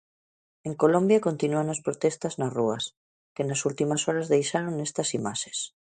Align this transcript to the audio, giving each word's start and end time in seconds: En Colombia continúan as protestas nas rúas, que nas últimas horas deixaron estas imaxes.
En 0.67 0.73
Colombia 0.81 1.25
continúan 1.27 1.67
as 1.73 1.83
protestas 1.85 2.33
nas 2.39 2.53
rúas, 2.57 2.83
que 3.35 3.43
nas 3.49 3.61
últimas 3.69 4.01
horas 4.07 4.29
deixaron 4.33 4.83
estas 4.87 5.09
imaxes. 5.19 5.57